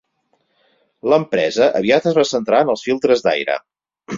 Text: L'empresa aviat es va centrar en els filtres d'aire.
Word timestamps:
L'empresa 1.13 1.67
aviat 1.81 2.09
es 2.13 2.17
va 2.21 2.27
centrar 2.31 2.63
en 2.67 2.73
els 2.75 2.89
filtres 2.89 3.25
d'aire. 3.29 3.63